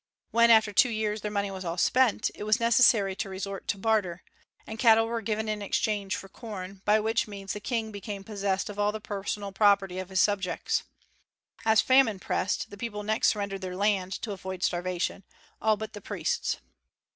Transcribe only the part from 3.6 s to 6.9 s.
to barter, and cattle were given in exchange for corn,